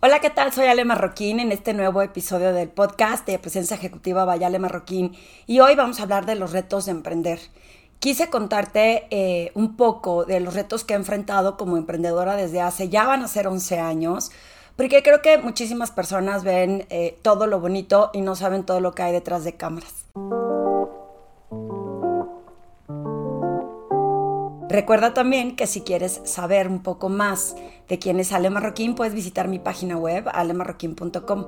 [0.00, 0.52] Hola, ¿qué tal?
[0.52, 5.16] Soy Ale Marroquín en este nuevo episodio del podcast de Presencia Ejecutiva by Ale Marroquín
[5.48, 7.40] y hoy vamos a hablar de los retos de emprender.
[7.98, 12.88] Quise contarte eh, un poco de los retos que he enfrentado como emprendedora desde hace,
[12.88, 14.30] ya van a ser 11 años,
[14.76, 18.92] porque creo que muchísimas personas ven eh, todo lo bonito y no saben todo lo
[18.92, 20.04] que hay detrás de cámaras.
[24.68, 27.56] Recuerda también que si quieres saber un poco más
[27.88, 31.46] de quién es Ale Marroquín, puedes visitar mi página web, alemarroquín.com.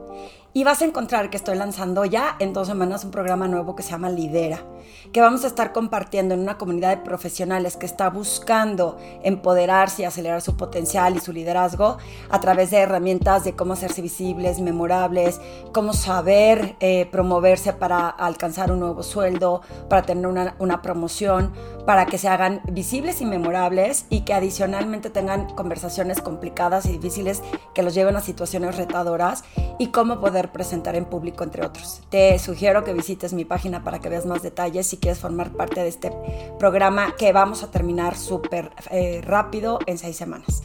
[0.53, 3.85] Y vas a encontrar que estoy lanzando ya en dos semanas un programa nuevo que
[3.85, 4.65] se llama Lidera,
[5.13, 10.07] que vamos a estar compartiendo en una comunidad de profesionales que está buscando empoderarse y
[10.07, 11.99] acelerar su potencial y su liderazgo
[12.31, 15.41] a través de herramientas de cómo hacerse visibles, memorables,
[15.73, 21.53] cómo saber eh, promoverse para alcanzar un nuevo sueldo, para tener una, una promoción,
[21.87, 27.43] para que se hagan visibles y memorables y que adicionalmente tengan conversaciones complicadas y difíciles
[27.75, 29.43] que los lleven a situaciones retadoras
[29.81, 32.03] y cómo poder presentar en público, entre otros.
[32.09, 35.81] Te sugiero que visites mi página para que veas más detalles si quieres formar parte
[35.81, 36.13] de este
[36.57, 40.63] programa que vamos a terminar súper eh, rápido en seis semanas.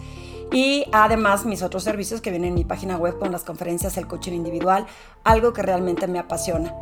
[0.56, 4.08] Y además mis otros servicios que vienen en mi página web con las conferencias, el
[4.08, 4.86] coaching individual,
[5.26, 6.74] algo que realmente me apasiona.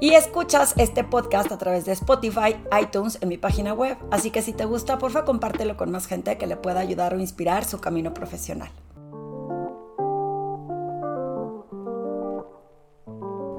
[0.00, 3.96] Y escuchas este podcast a través de Spotify, iTunes, en mi página web.
[4.10, 7.20] Así que si te gusta, porfa, compártelo con más gente que le pueda ayudar o
[7.20, 8.72] inspirar su camino profesional.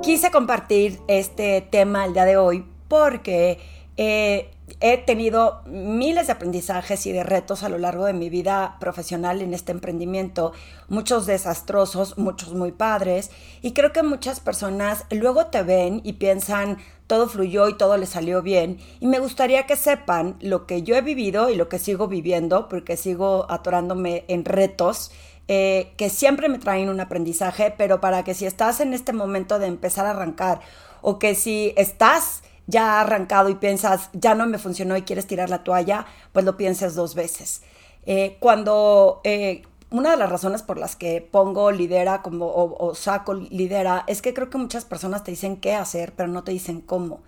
[0.01, 3.57] Quise compartir este tema el día de hoy porque
[3.95, 8.77] eh, he tenido miles de aprendizajes y de retos a lo largo de mi vida
[8.79, 10.53] profesional en este emprendimiento,
[10.87, 16.77] muchos desastrosos, muchos muy padres, y creo que muchas personas luego te ven y piensan
[17.07, 20.95] todo fluyó y todo le salió bien, y me gustaría que sepan lo que yo
[20.95, 25.11] he vivido y lo que sigo viviendo, porque sigo atorándome en retos.
[25.47, 29.59] Eh, que siempre me traen un aprendizaje, pero para que si estás en este momento
[29.59, 30.61] de empezar a arrancar
[31.01, 35.27] o que si estás ya ha arrancado y piensas, ya no me funcionó y quieres
[35.27, 37.61] tirar la toalla, pues lo pienses dos veces.
[38.05, 39.61] Eh, cuando eh,
[39.91, 44.33] una de las razones por las que pongo lidera como, o, saco lidera es que
[44.33, 47.21] creo que muchas personas te dicen qué hacer, pero no te dicen cómo.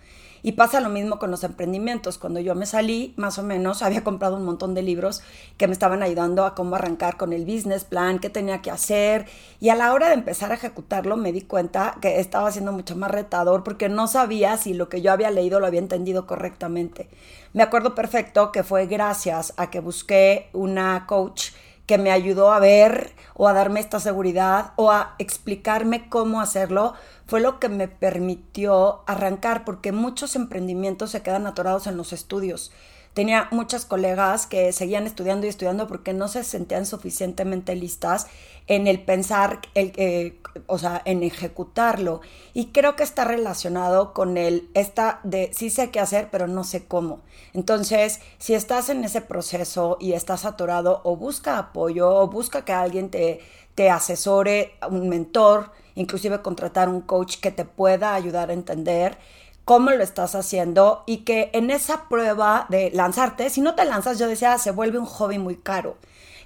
[0.46, 2.18] Y pasa lo mismo con los emprendimientos.
[2.18, 5.22] Cuando yo me salí, más o menos, había comprado un montón de libros
[5.56, 9.24] que me estaban ayudando a cómo arrancar con el business plan, qué tenía que hacer.
[9.58, 12.94] Y a la hora de empezar a ejecutarlo, me di cuenta que estaba siendo mucho
[12.94, 17.08] más retador porque no sabía si lo que yo había leído lo había entendido correctamente.
[17.54, 21.52] Me acuerdo perfecto que fue gracias a que busqué una coach
[21.86, 26.94] que me ayudó a ver o a darme esta seguridad o a explicarme cómo hacerlo,
[27.26, 32.72] fue lo que me permitió arrancar, porque muchos emprendimientos se quedan atorados en los estudios.
[33.14, 38.26] Tenía muchas colegas que seguían estudiando y estudiando porque no se sentían suficientemente listas
[38.66, 42.22] en el pensar, el, eh, o sea, en ejecutarlo.
[42.54, 46.64] Y creo que está relacionado con el, esta de sí sé qué hacer, pero no
[46.64, 47.20] sé cómo.
[47.52, 52.72] Entonces, si estás en ese proceso y estás atorado, o busca apoyo, o busca que
[52.72, 53.40] alguien te,
[53.76, 59.18] te asesore, un mentor, inclusive contratar un coach que te pueda ayudar a entender
[59.64, 64.18] cómo lo estás haciendo y que en esa prueba de lanzarte, si no te lanzas,
[64.18, 65.96] yo decía, se vuelve un hobby muy caro.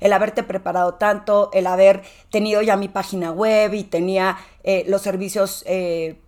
[0.01, 5.03] El haberte preparado tanto, el haber tenido ya mi página web y tenía eh, los
[5.03, 6.21] servicios eh,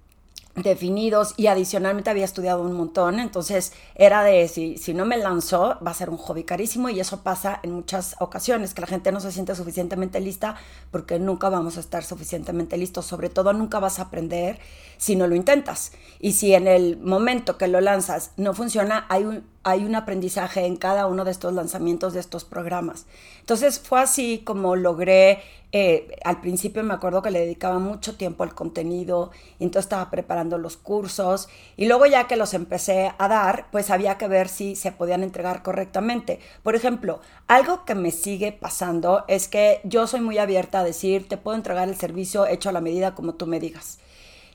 [0.56, 5.78] definidos y adicionalmente había estudiado un montón, entonces era de si, si no me lanzó
[5.86, 9.12] va a ser un hobby carísimo y eso pasa en muchas ocasiones, que la gente
[9.12, 10.56] no se siente suficientemente lista
[10.90, 14.58] porque nunca vamos a estar suficientemente listos, sobre todo nunca vas a aprender
[14.96, 15.92] si no lo intentas.
[16.18, 20.64] Y si en el momento que lo lanzas no funciona, hay un, hay un aprendizaje
[20.64, 23.06] en cada uno de estos lanzamientos de estos programas.
[23.40, 28.42] Entonces fue así como logré, eh, al principio me acuerdo que le dedicaba mucho tiempo
[28.42, 33.28] al contenido, y entonces estaba preparando los cursos y luego ya que los empecé a
[33.28, 36.40] dar, pues había que ver si se podían entregar correctamente.
[36.62, 41.28] Por ejemplo, algo que me sigue pasando es que yo soy muy abierta a decir,
[41.28, 43.98] te puedo entregar el servicio hecho a la medida como tú me digas.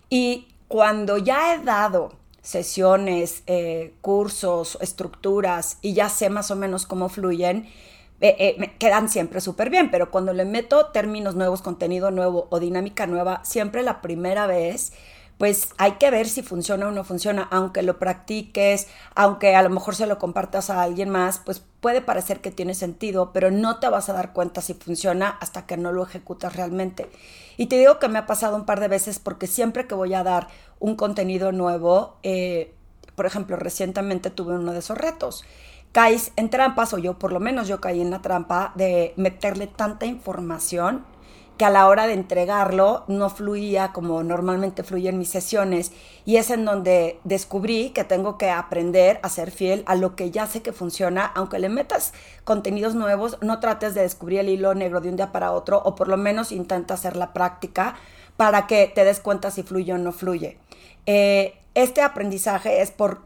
[0.09, 2.13] Y cuando ya he dado
[2.45, 7.65] sesiones, eh, cursos, estructuras y ya sé más o menos cómo fluyen,
[8.21, 12.47] eh, eh, me quedan siempre súper bien, pero cuando le meto términos nuevos, contenido nuevo
[12.51, 14.93] o dinámica nueva, siempre la primera vez
[15.37, 19.69] pues hay que ver si funciona o no funciona, aunque lo practiques, aunque a lo
[19.69, 23.79] mejor se lo compartas a alguien más, pues puede parecer que tiene sentido, pero no
[23.79, 27.09] te vas a dar cuenta si funciona hasta que no lo ejecutas realmente.
[27.57, 30.13] Y te digo que me ha pasado un par de veces porque siempre que voy
[30.13, 30.47] a dar
[30.79, 32.73] un contenido nuevo, eh,
[33.15, 35.43] por ejemplo, recientemente tuve uno de esos retos.
[35.91, 39.67] Caes en trampas, o yo por lo menos yo caí en la trampa de meterle
[39.67, 41.05] tanta información
[41.57, 45.91] que a la hora de entregarlo no fluía como normalmente fluye en mis sesiones
[46.25, 50.31] y es en donde descubrí que tengo que aprender a ser fiel a lo que
[50.31, 52.13] ya sé que funciona, aunque le metas
[52.43, 55.95] contenidos nuevos, no trates de descubrir el hilo negro de un día para otro o
[55.95, 57.95] por lo menos intenta hacer la práctica
[58.37, 60.57] para que te des cuenta si fluye o no fluye.
[61.05, 63.21] Eh, este aprendizaje es por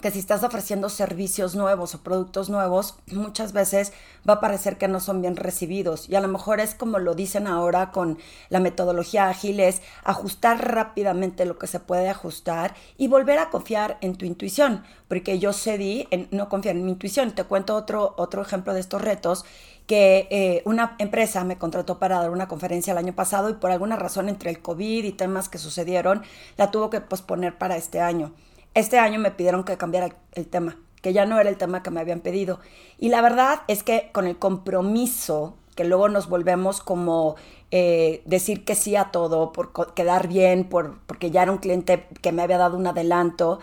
[0.00, 3.92] que si estás ofreciendo servicios nuevos o productos nuevos, muchas veces
[4.28, 6.08] va a parecer que no son bien recibidos.
[6.08, 8.18] Y a lo mejor es como lo dicen ahora con
[8.48, 13.98] la metodología ágil, es ajustar rápidamente lo que se puede ajustar y volver a confiar
[14.00, 14.84] en tu intuición.
[15.08, 17.32] Porque yo cedí en no confiar en mi intuición.
[17.32, 19.44] Te cuento otro, otro ejemplo de estos retos
[19.86, 23.70] que eh, una empresa me contrató para dar una conferencia el año pasado y por
[23.70, 26.22] alguna razón entre el COVID y temas que sucedieron,
[26.58, 28.34] la tuvo que posponer para este año.
[28.74, 31.90] Este año me pidieron que cambiara el, tema, que ya no era el tema que
[31.90, 32.60] me habían pedido.
[32.98, 37.36] Y la verdad es que con el compromiso, que luego nos volvemos como
[37.70, 42.06] eh, decir que sí a todo, por quedar bien, por, porque ya era un cliente
[42.22, 43.58] que me había dado un adelanto,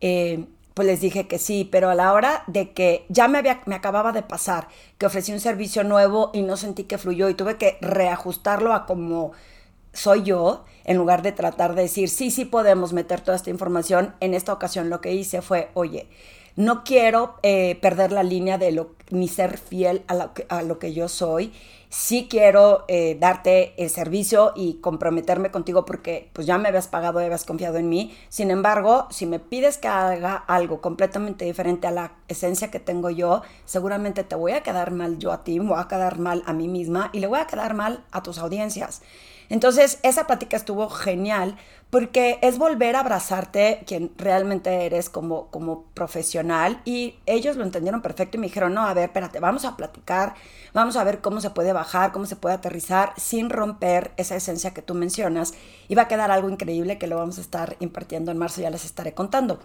[0.00, 3.60] eh, pues les dije que sí, pero a la hora de que ya me, había,
[3.66, 4.68] me acababa de pasar,
[4.98, 8.86] que ofrecí un servicio nuevo y no sentí que fluyó y tuve que reajustarlo a
[8.86, 9.32] como
[9.92, 14.14] soy yo, en lugar de tratar de decir, sí, sí podemos meter toda esta información,
[14.20, 16.08] en esta ocasión lo que hice fue, oye,
[16.56, 20.62] no quiero eh, perder la línea de lo, ni ser fiel a lo que, a
[20.62, 21.52] lo que yo soy.
[21.88, 27.20] Sí quiero eh, darte el servicio y comprometerme contigo porque pues ya me habías pagado
[27.20, 28.16] y habías confiado en mí.
[28.28, 33.10] Sin embargo, si me pides que haga algo completamente diferente a la esencia que tengo
[33.10, 36.44] yo, seguramente te voy a quedar mal yo a ti, me voy a quedar mal
[36.46, 39.02] a mí misma y le voy a quedar mal a tus audiencias.
[39.50, 41.56] Entonces, esa plática estuvo genial
[41.90, 48.00] porque es volver a abrazarte quien realmente eres como, como profesional y ellos lo entendieron
[48.00, 50.34] perfecto y me dijeron, no, a ver, espérate, vamos a platicar,
[50.72, 54.72] vamos a ver cómo se puede bajar, cómo se puede aterrizar sin romper esa esencia
[54.72, 55.52] que tú mencionas
[55.88, 58.70] y va a quedar algo increíble que lo vamos a estar impartiendo en marzo, ya
[58.70, 59.58] les estaré contando.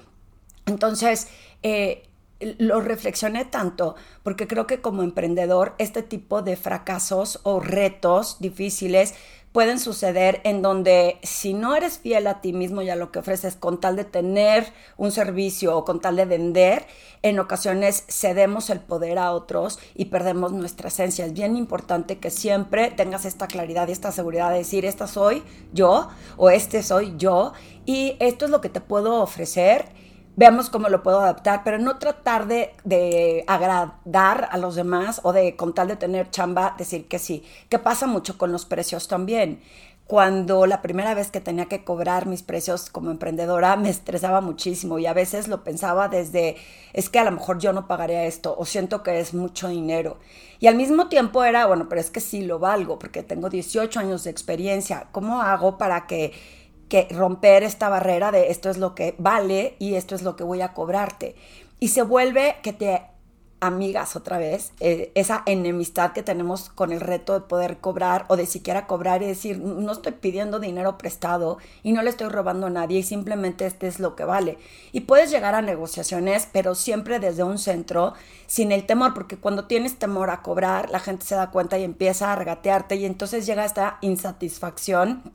[0.66, 1.28] Entonces,
[1.62, 2.10] eh,
[2.40, 9.14] lo reflexioné tanto porque creo que como emprendedor este tipo de fracasos o retos difíciles
[9.56, 13.19] pueden suceder en donde si no eres fiel a ti mismo y a lo que
[13.19, 14.68] ofreces con tal de tener
[14.98, 16.86] un servicio o con tal de vender,
[17.22, 21.25] en ocasiones cedemos el poder a otros y perdemos nuestra esencia.
[21.25, 25.42] Es bien importante que siempre tengas esta claridad y esta seguridad de decir, esta soy
[25.72, 27.54] yo o este soy yo
[27.86, 29.86] y esto es lo que te puedo ofrecer
[30.36, 35.56] veamos cómo lo puedo adaptar, pero no tratar de, agradar a los demás o de
[35.56, 39.62] con tal de tener chamba decir que sí, que pasa mucho con los precios también.
[40.08, 45.00] Cuando la primera vez que tenía que cobrar mis precios como emprendedora me estresaba muchísimo
[45.00, 46.58] y a veces lo pensaba desde,
[46.94, 50.18] es que a lo mejor yo no pagaría esto o siento que es mucho dinero.
[50.60, 54.00] Y al mismo tiempo era, bueno, pero es que sí lo valgo porque tengo 18
[54.00, 55.08] años de experiencia.
[55.12, 56.34] ¿Cómo hago para que
[56.90, 60.44] que romper esta barrera de esto es lo que vale y esto es lo que
[60.44, 61.36] voy a cobrarte.
[61.80, 63.02] Y se vuelve que te
[63.66, 68.36] amigas otra vez, eh, esa enemistad que tenemos con el reto de poder cobrar o
[68.36, 72.68] de siquiera cobrar y decir, no estoy pidiendo dinero prestado y no le estoy robando
[72.68, 74.58] a nadie y simplemente este es lo que vale.
[74.92, 78.14] Y puedes llegar a negociaciones, pero siempre desde un centro,
[78.46, 81.84] sin el temor, porque cuando tienes temor a cobrar, la gente se da cuenta y
[81.84, 85.34] empieza a regatearte y entonces llega esta insatisfacción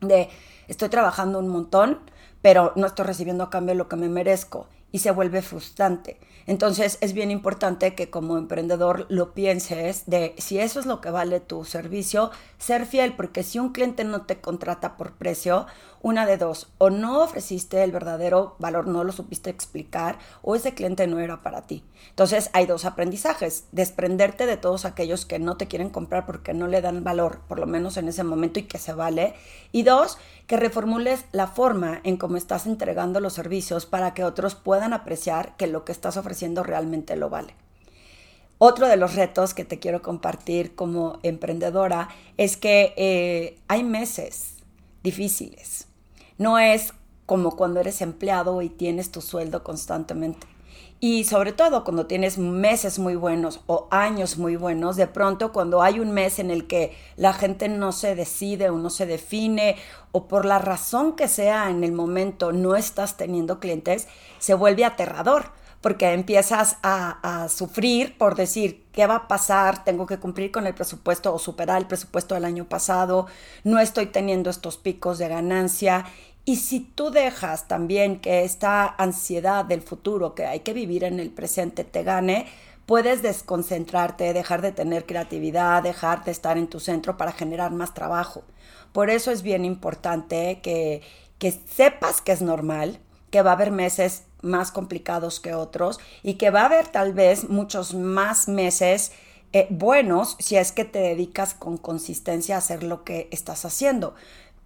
[0.00, 0.28] de
[0.68, 1.98] estoy trabajando un montón,
[2.42, 6.18] pero no estoy recibiendo a cambio lo que me merezco y se vuelve frustrante.
[6.46, 11.10] Entonces es bien importante que como emprendedor lo pienses de si eso es lo que
[11.10, 15.66] vale tu servicio, ser fiel, porque si un cliente no te contrata por precio,
[16.00, 20.72] una de dos, o no ofreciste el verdadero valor, no lo supiste explicar, o ese
[20.72, 21.84] cliente no era para ti.
[22.08, 26.66] Entonces hay dos aprendizajes, desprenderte de todos aquellos que no te quieren comprar porque no
[26.66, 29.34] le dan valor, por lo menos en ese momento y que se vale,
[29.70, 30.16] y dos,
[30.48, 35.56] que reformules la forma en cómo estás entregando los servicios para que otros puedan apreciar
[35.58, 37.54] que lo que estás ofreciendo realmente lo vale.
[38.56, 44.54] Otro de los retos que te quiero compartir como emprendedora es que eh, hay meses
[45.02, 45.86] difíciles.
[46.38, 46.94] No es
[47.26, 50.46] como cuando eres empleado y tienes tu sueldo constantemente.
[51.00, 55.80] Y sobre todo cuando tienes meses muy buenos o años muy buenos, de pronto cuando
[55.80, 59.76] hay un mes en el que la gente no se decide o no se define
[60.10, 64.08] o por la razón que sea en el momento no estás teniendo clientes,
[64.40, 69.84] se vuelve aterrador porque empiezas a, sufrir por decir, ¿qué va a pasar?
[69.84, 73.26] Tengo que cumplir con el presupuesto o superar el presupuesto del año pasado,
[73.64, 76.04] no estoy teniendo estos picos de ganancia
[76.44, 81.20] y si tú dejas también que esta ansiedad del futuro que hay que vivir en
[81.20, 82.46] el presente te gane,
[82.86, 87.92] puedes desconcentrarte, dejar de tener creatividad, dejar de estar en tu centro para generar más
[87.92, 88.44] trabajo.
[88.92, 91.02] Por eso es bien importante que,
[91.38, 92.98] que sepas que es normal,
[93.30, 97.12] que va a haber meses más complicados que otros y que va a haber tal
[97.12, 99.12] vez muchos más meses
[99.52, 104.14] eh, buenos si es que te dedicas con consistencia a hacer lo que estás haciendo,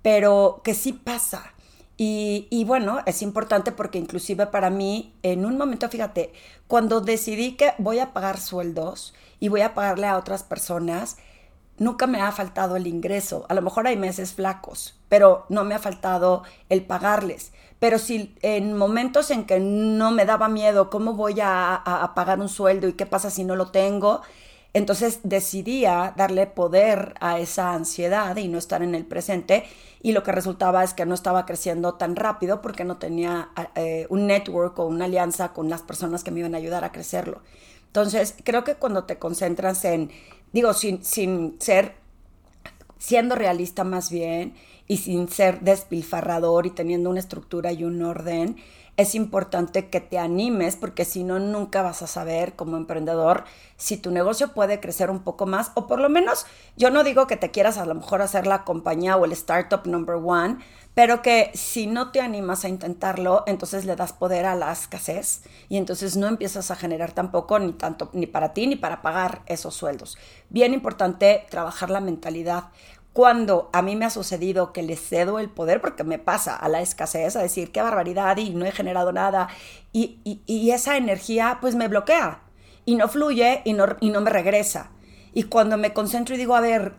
[0.02, 1.54] pero que sí pasa.
[1.96, 6.32] Y, y, bueno, es importante porque inclusive para mí, en un momento, fíjate,
[6.66, 11.18] cuando decidí que voy a pagar sueldos y voy a pagarle a otras personas,
[11.78, 13.46] nunca me ha faltado el ingreso.
[13.48, 17.52] A lo mejor hay meses flacos, pero no me ha faltado el pagarles.
[17.78, 22.48] Pero si en momentos en que no me daba miedo, ¿cómo voy a, pagar un
[22.48, 24.22] sueldo y qué pasa si no lo tengo?
[24.74, 29.64] Entonces decidía darle poder a esa ansiedad y no estar en el presente
[30.00, 34.06] y lo que resultaba es que no estaba creciendo tan rápido porque no tenía eh,
[34.08, 37.42] un network o una alianza con las personas que me iban a ayudar a crecerlo.
[37.92, 40.10] Entonces creo que cuando te concentras en,
[40.54, 41.92] digo, sin, sin ser,
[42.96, 44.54] siendo realista más bien
[44.88, 48.56] y sin ser despilfarrador y teniendo una estructura y un orden,
[48.96, 53.44] es importante que te animes porque si no, nunca vas a saber como emprendedor
[53.76, 56.46] si tu negocio puede crecer un poco más o por lo menos
[56.76, 59.86] yo no digo que te quieras a lo mejor hacer la compañía o el startup
[59.86, 60.58] number one,
[60.94, 65.42] pero que si no te animas a intentarlo, entonces le das poder a la escasez
[65.70, 69.42] y entonces no empiezas a generar tampoco ni tanto ni para ti ni para pagar
[69.46, 70.18] esos sueldos.
[70.50, 72.64] Bien importante trabajar la mentalidad
[73.12, 76.68] cuando a mí me ha sucedido que le cedo el poder, porque me pasa a
[76.68, 79.48] la escasez, a decir qué barbaridad y no he generado nada,
[79.92, 80.20] y,
[80.70, 82.40] esa energía pues me bloquea
[82.86, 84.90] y no fluye y no, y no me regresa.
[85.34, 86.94] Y cuando me concentro y digo, a ver,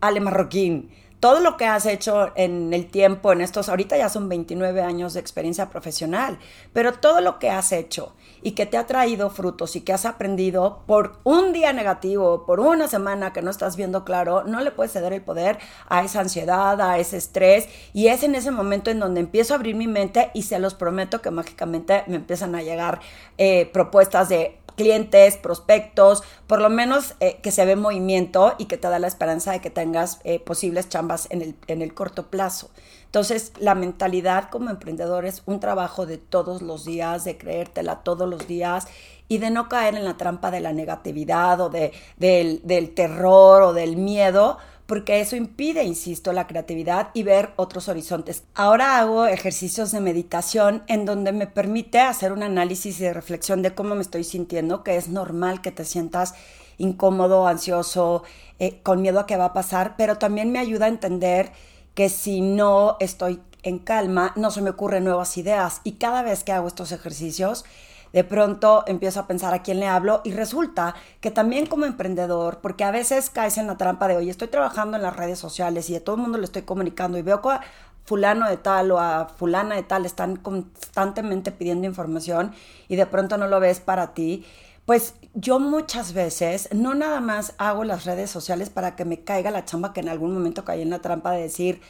[0.00, 0.90] Ale Marroquín,
[1.24, 5.14] todo lo que has hecho en el tiempo, en estos, ahorita ya son 29 años
[5.14, 6.38] de experiencia profesional,
[6.74, 8.12] pero todo lo que has hecho
[8.42, 12.60] y que te ha traído frutos y que has aprendido por un día negativo, por
[12.60, 15.56] una semana que no estás viendo claro, no le puedes ceder el poder
[15.88, 19.56] a esa ansiedad, a ese estrés y es en ese momento en donde empiezo a
[19.56, 23.00] abrir mi mente y se los prometo que mágicamente me empiezan a llegar
[23.38, 28.76] eh, propuestas de clientes, prospectos, por lo menos eh, que se ve movimiento y que
[28.76, 32.26] te da la esperanza de que tengas eh, posibles chambas en el, en el corto
[32.28, 32.70] plazo.
[33.06, 38.28] Entonces, la mentalidad como emprendedor es un trabajo de todos los días, de creértela todos
[38.28, 38.88] los días
[39.28, 43.62] y de no caer en la trampa de la negatividad o de, del, del terror
[43.62, 48.44] o del miedo, porque eso impide, insisto, la creatividad y ver otros horizontes.
[48.54, 53.74] Ahora hago ejercicios de meditación en donde me permite hacer un análisis y reflexión de
[53.74, 56.34] cómo me estoy sintiendo, que es normal que te sientas
[56.76, 58.24] incómodo, ansioso,
[58.58, 61.52] eh, con miedo a qué va a pasar, pero también me ayuda a entender
[61.94, 65.80] que si no estoy en calma, no se me ocurren nuevas ideas.
[65.84, 67.64] Y cada vez que hago estos ejercicios,
[68.14, 72.60] de pronto empiezo a pensar a quién le hablo y resulta que también como emprendedor,
[72.62, 75.90] porque a veces caes en la trampa de, oye, estoy trabajando en las redes sociales
[75.90, 77.60] y a todo el mundo le estoy comunicando y veo que a
[78.04, 82.52] fulano de tal o a fulana de tal están constantemente pidiendo información
[82.86, 84.46] y de pronto no lo ves para ti.
[84.86, 89.50] Pues yo muchas veces no nada más hago las redes sociales para que me caiga
[89.50, 91.80] la chamba que en algún momento caí en la trampa de decir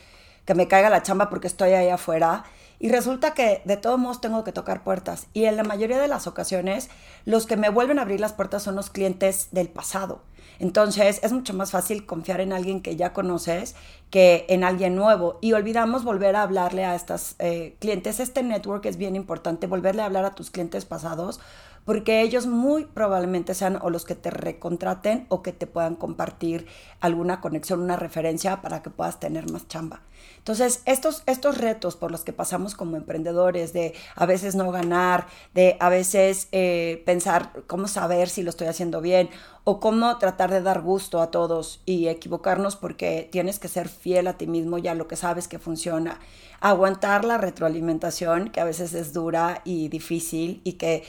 [0.46, 2.44] que me caiga la chamba porque estoy ahí afuera
[2.78, 5.26] y resulta que de todos modos tengo que tocar puertas.
[5.32, 6.90] Y en la mayoría de las ocasiones,
[7.24, 10.22] los que me vuelven a abrir las puertas son los clientes del pasado.
[10.58, 13.74] Entonces es mucho más fácil confiar en alguien que ya conoces
[14.10, 15.38] que en alguien nuevo.
[15.40, 18.20] Y olvidamos volver a hablarle a estos eh, clientes.
[18.20, 21.40] Este network es bien importante, volverle a hablar a tus clientes pasados,
[21.84, 26.66] porque ellos muy probablemente sean o los que te recontraten o que te puedan compartir
[27.00, 30.00] alguna conexión, una referencia para que puedas tener más chamba.
[30.38, 35.26] Entonces, estos, estos retos por los que pasamos como emprendedores, de a veces no ganar,
[35.54, 39.30] de a veces eh, pensar cómo saber si lo estoy haciendo bien
[39.64, 44.26] o cómo tratar de dar gusto a todos y equivocarnos porque tienes que ser fiel
[44.26, 46.20] a ti mismo y a lo que sabes que funciona.
[46.60, 51.04] Aguantar la retroalimentación, que a veces es dura y difícil y que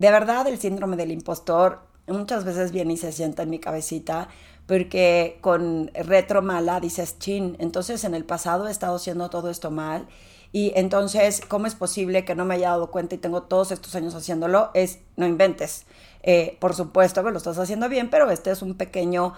[0.00, 1.78] de verdad el síndrome del impostor
[2.08, 4.26] muchas veces viene y se sienta en mi cabecita
[4.66, 9.70] porque con retro mala dices, chin, entonces en el pasado he estado haciendo todo esto
[9.70, 10.08] mal
[10.52, 13.94] y entonces, ¿cómo es posible que no me haya dado cuenta y tengo todos estos
[13.94, 14.70] años haciéndolo?
[14.74, 15.84] Es, no inventes.
[16.22, 19.34] Eh, por supuesto que lo estás haciendo bien, pero este es un pequeño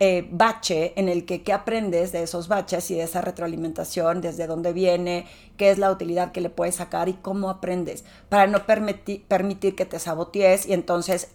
[0.00, 4.46] eh, bache en el que qué aprendes de esos baches y de esa retroalimentación, desde
[4.46, 5.26] dónde viene,
[5.56, 9.84] qué es la utilidad que le puedes sacar y cómo aprendes, para no permitir que
[9.84, 11.30] te sabotees y entonces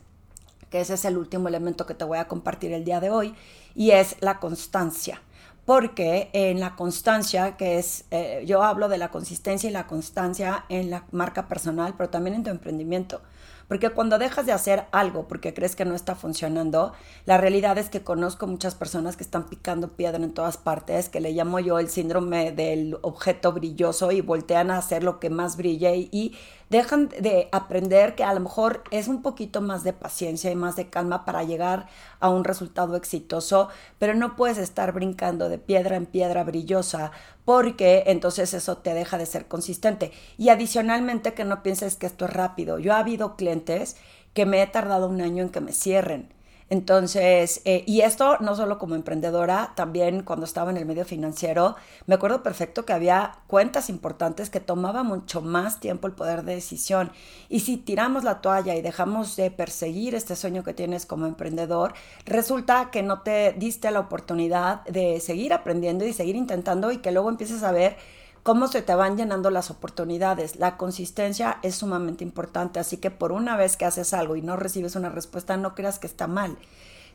[0.74, 3.36] que ese es el último elemento que te voy a compartir el día de hoy,
[3.76, 5.22] y es la constancia.
[5.66, 10.66] Porque en la constancia, que es, eh, yo hablo de la consistencia y la constancia
[10.70, 13.22] en la marca personal, pero también en tu emprendimiento.
[13.68, 16.94] Porque cuando dejas de hacer algo porque crees que no está funcionando,
[17.26, 21.20] la realidad es que conozco muchas personas que están picando piedra en todas partes, que
[21.20, 25.58] le llamo yo el síndrome del objeto brilloso y voltean a hacer lo que más
[25.58, 26.36] brille y
[26.74, 30.76] dejan de aprender que a lo mejor es un poquito más de paciencia y más
[30.76, 31.88] de calma para llegar
[32.20, 37.12] a un resultado exitoso, pero no puedes estar brincando de piedra en piedra brillosa
[37.46, 40.12] porque entonces eso te deja de ser consistente.
[40.38, 42.80] Y adicionalmente que no pienses que esto es rápido.
[42.80, 43.96] Yo ha habido clientes
[44.34, 46.34] que me he tardado un año en que me cierren
[46.74, 51.76] entonces, eh, y esto no solo como emprendedora, también cuando estaba en el medio financiero,
[52.08, 56.56] me acuerdo perfecto que había cuentas importantes que tomaba mucho más tiempo el poder de
[56.56, 57.12] decisión.
[57.48, 61.94] Y si tiramos la toalla y dejamos de perseguir este sueño que tienes como emprendedor,
[62.26, 67.12] resulta que no te diste la oportunidad de seguir aprendiendo y seguir intentando y que
[67.12, 67.98] luego empieces a ver
[68.44, 70.58] cómo se te van llenando las oportunidades.
[70.58, 74.58] La consistencia es sumamente importante, así que por una vez que haces algo y no
[74.58, 76.58] recibes una respuesta, no creas que está mal.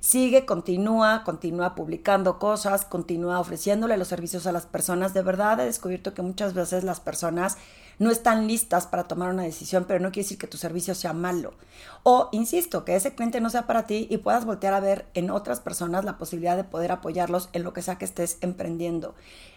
[0.01, 5.13] Sigue, continúa, continúa publicando cosas, continúa ofreciéndole los servicios a las personas.
[5.13, 7.59] De verdad he descubierto que muchas veces las personas
[7.99, 11.13] no están listas para tomar una decisión, pero no quiere decir que tu servicio sea
[11.13, 11.55] malo.
[12.03, 15.31] O, insisto, que ese cliente no sea para ti y puedas voltear a ver en
[15.31, 19.15] otras personas la posibilidad de poder apoyarlos en lo que sea que estés emprendiendo.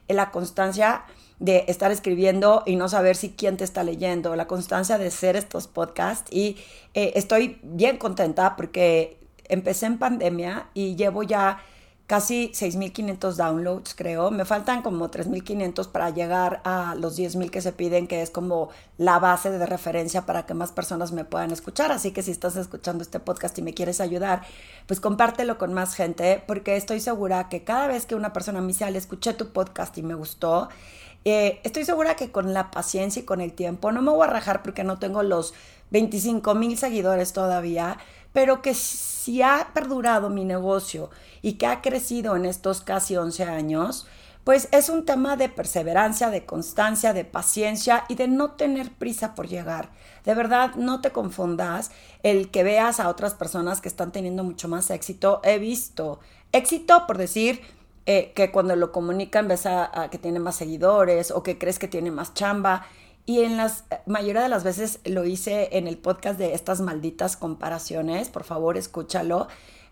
[0.08, 1.06] En la constancia
[1.40, 5.36] de estar escribiendo y no saber si quién te está leyendo, la constancia de hacer
[5.36, 6.58] estos podcasts y
[6.94, 11.60] eh, estoy bien contenta porque empecé en pandemia y llevo ya
[12.12, 14.32] casi 6.500 downloads, creo.
[14.32, 18.68] Me faltan como 3.500 para llegar a los 10.000 que se piden, que es como
[18.98, 21.90] la base de referencia para que más personas me puedan escuchar.
[21.94, 24.42] Así que si estás escuchando este podcast y me quieres ayudar,
[24.88, 28.68] pues compártelo con más gente, porque estoy segura que cada vez que una persona me
[28.68, 30.68] dice, escuché tu podcast y me gustó,
[31.24, 34.32] eh, estoy segura que con la paciencia y con el tiempo, no me voy a
[34.32, 35.54] rajar porque no tengo los
[35.92, 37.98] 25 mil seguidores todavía,
[38.34, 41.10] pero que si ha perdurado mi negocio
[41.42, 44.08] y que ha crecido en estos casi 11 años,
[44.44, 49.36] pues es un tema de perseverancia, de constancia, de paciencia y de no tener prisa
[49.36, 49.90] por llegar.
[50.26, 51.92] De verdad, no te confundas
[52.24, 55.42] el que veas a otras personas que están teniendo mucho más éxito.
[55.44, 56.20] He visto
[56.52, 57.62] éxito por decir
[58.08, 61.78] eh, que cuando lo comunican ves a, a, que tiene más seguidores o que crees
[61.78, 62.86] que tiene más chamba.
[63.26, 63.72] Y en la
[64.06, 68.30] mayoría de las veces lo hice en el podcast de estas malditas comparaciones.
[68.30, 69.48] Por favor, escúchalo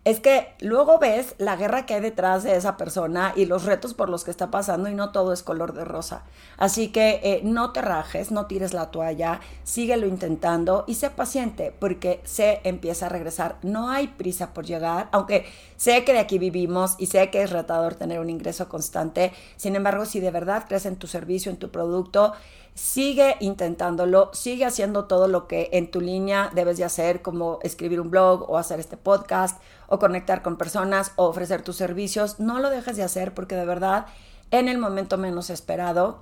[0.06, 3.94] es que luego ves la guerra que hay detrás de esa persona y los retos
[3.94, 6.24] por los que está pasando y no todo es color de rosa.
[6.58, 11.76] Así que eh, no te rajes, no tires la toalla, síguelo intentando y sé paciente
[11.78, 13.58] porque se empieza a regresar.
[13.62, 17.50] No hay prisa por llegar, aunque sé que de aquí vivimos y sé que es
[17.50, 19.34] retador tener un ingreso constante.
[19.58, 22.34] Sin embargo, si de verdad crees en tu servicio, en tu producto,
[22.80, 28.00] sigue intentándolo, sigue haciendo todo lo que en tu línea debes de hacer, como escribir
[28.00, 32.40] un blog o hacer este podcast o conectar con personas o ofrecer tus servicios.
[32.40, 34.06] No lo dejes de hacer porque de verdad
[34.52, 36.22] en el momento menos esperado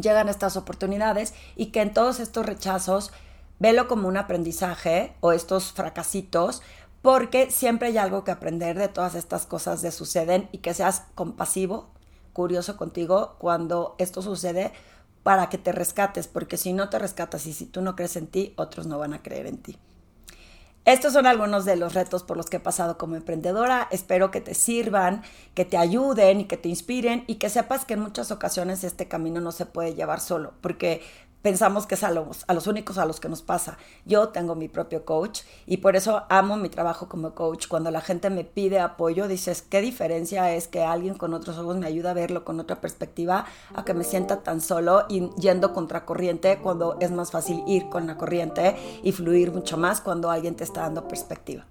[0.00, 3.10] llegan estas oportunidades y que en todos estos rechazos
[3.58, 6.62] velo como un aprendizaje o estos fracasitos
[7.02, 11.02] porque siempre hay algo que aprender de todas estas cosas que suceden y que seas
[11.16, 11.90] compasivo,
[12.32, 14.72] curioso contigo cuando esto sucede
[15.22, 18.26] para que te rescates, porque si no te rescatas y si tú no crees en
[18.26, 19.78] ti, otros no van a creer en ti.
[20.84, 23.86] Estos son algunos de los retos por los que he pasado como emprendedora.
[23.92, 25.22] Espero que te sirvan,
[25.54, 29.06] que te ayuden y que te inspiren y que sepas que en muchas ocasiones este
[29.06, 31.02] camino no se puede llevar solo, porque
[31.42, 33.76] pensamos que es a los, a los únicos a los que nos pasa.
[34.04, 37.66] Yo tengo mi propio coach y por eso amo mi trabajo como coach.
[37.68, 41.76] Cuando la gente me pide apoyo, dices, ¿qué diferencia es que alguien con otros ojos
[41.76, 45.72] me ayuda a verlo con otra perspectiva a que me sienta tan solo y yendo
[45.72, 50.54] contracorriente cuando es más fácil ir con la corriente y fluir mucho más cuando alguien
[50.54, 51.66] te está dando perspectiva?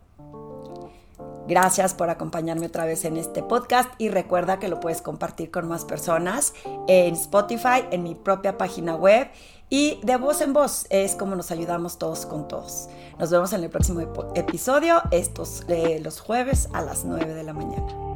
[1.48, 5.68] Gracias por acompañarme otra vez en este podcast y recuerda que lo puedes compartir con
[5.68, 6.54] más personas
[6.88, 9.28] en Spotify, en mi propia página web
[9.70, 12.90] y de voz en voz es como nos ayudamos todos con todos.
[13.18, 14.02] Nos vemos en el próximo
[14.36, 18.11] episodio, estos eh, los jueves a las 9 de la mañana.